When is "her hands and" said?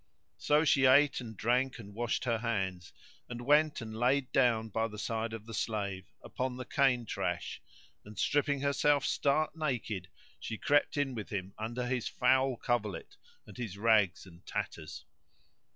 2.23-3.39